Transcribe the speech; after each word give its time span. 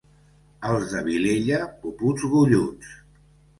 Els 0.69 0.87
de 0.93 1.03
Vilella, 1.09 1.61
puputs 1.85 2.27
golluts. 2.35 2.99